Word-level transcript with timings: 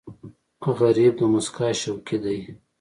غریب 0.77 1.13
د 1.19 1.21
موسکا 1.31 1.67
شوقي 1.81 2.17
دی 2.23 2.39